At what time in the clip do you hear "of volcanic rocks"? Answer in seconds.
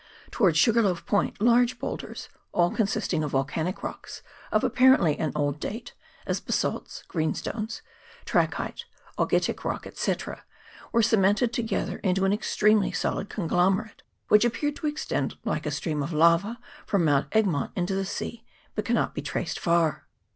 3.23-4.23